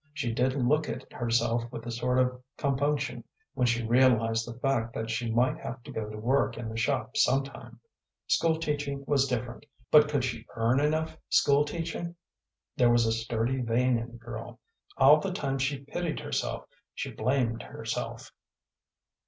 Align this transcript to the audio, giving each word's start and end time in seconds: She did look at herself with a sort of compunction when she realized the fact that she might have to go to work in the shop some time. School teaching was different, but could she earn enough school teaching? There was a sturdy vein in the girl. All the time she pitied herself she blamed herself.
She 0.13 0.33
did 0.33 0.55
look 0.55 0.89
at 0.89 1.13
herself 1.13 1.71
with 1.71 1.85
a 1.85 1.91
sort 1.91 2.17
of 2.17 2.41
compunction 2.57 3.23
when 3.53 3.67
she 3.67 3.85
realized 3.85 4.47
the 4.47 4.57
fact 4.57 4.95
that 4.95 5.11
she 5.11 5.29
might 5.29 5.59
have 5.59 5.83
to 5.83 5.91
go 5.91 6.09
to 6.09 6.17
work 6.17 6.57
in 6.57 6.69
the 6.69 6.75
shop 6.75 7.15
some 7.17 7.43
time. 7.43 7.79
School 8.25 8.57
teaching 8.57 9.03
was 9.05 9.27
different, 9.27 9.63
but 9.91 10.09
could 10.09 10.23
she 10.23 10.47
earn 10.55 10.79
enough 10.79 11.19
school 11.29 11.65
teaching? 11.65 12.15
There 12.75 12.89
was 12.89 13.05
a 13.05 13.11
sturdy 13.11 13.61
vein 13.61 13.99
in 13.99 14.13
the 14.13 14.17
girl. 14.17 14.59
All 14.97 15.19
the 15.19 15.31
time 15.31 15.59
she 15.59 15.81
pitied 15.81 16.19
herself 16.19 16.65
she 16.95 17.11
blamed 17.11 17.61
herself. 17.61 18.31